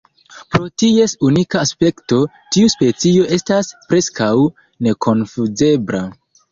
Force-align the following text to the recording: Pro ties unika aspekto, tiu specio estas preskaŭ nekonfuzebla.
Pro 0.53 0.69
ties 0.83 1.13
unika 1.27 1.59
aspekto, 1.65 2.21
tiu 2.55 2.73
specio 2.77 3.29
estas 3.39 3.73
preskaŭ 3.93 4.35
nekonfuzebla. 4.89 6.07